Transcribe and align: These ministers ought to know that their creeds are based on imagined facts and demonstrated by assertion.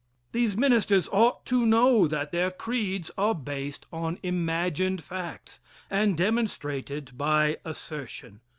These 0.31 0.57
ministers 0.57 1.07
ought 1.09 1.45
to 1.45 1.63
know 1.63 2.07
that 2.07 2.31
their 2.31 2.49
creeds 2.49 3.11
are 3.19 3.35
based 3.35 3.85
on 3.93 4.17
imagined 4.23 5.03
facts 5.03 5.59
and 5.91 6.17
demonstrated 6.17 7.15
by 7.15 7.59
assertion. 7.63 8.41